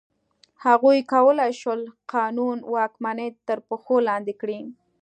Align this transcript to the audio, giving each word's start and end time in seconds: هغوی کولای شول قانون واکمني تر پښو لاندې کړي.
هغوی 0.65 0.99
کولای 1.13 1.53
شول 1.61 1.81
قانون 2.13 2.57
واکمني 2.73 3.27
تر 3.47 3.57
پښو 3.67 3.95
لاندې 4.07 4.33
کړي. 4.41 4.59